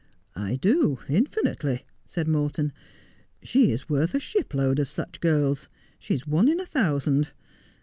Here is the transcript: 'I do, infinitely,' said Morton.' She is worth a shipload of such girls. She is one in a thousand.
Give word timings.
'I 0.51 0.55
do, 0.55 0.97
infinitely,' 1.07 1.85
said 2.07 2.27
Morton.' 2.27 2.73
She 3.43 3.71
is 3.71 3.87
worth 3.87 4.15
a 4.15 4.19
shipload 4.19 4.79
of 4.79 4.89
such 4.89 5.19
girls. 5.21 5.69
She 5.99 6.15
is 6.15 6.25
one 6.25 6.49
in 6.49 6.59
a 6.59 6.65
thousand. 6.65 7.29